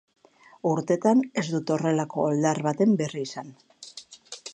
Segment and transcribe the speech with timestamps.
[0.69, 3.53] Urtetan ez dut horrelako oldar baten berri izan.